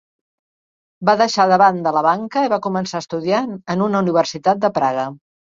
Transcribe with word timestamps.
Va 1.09 1.13
deixar 1.19 1.45
de 1.51 1.59
banda 1.63 1.93
la 1.97 2.03
banca 2.07 2.43
i 2.47 2.49
va 2.55 2.59
començar 2.65 2.99
a 3.01 3.05
estudiar 3.07 3.43
en 3.75 3.87
una 3.91 4.03
universitat 4.07 4.67
de 4.67 4.75
Praga. 4.81 5.07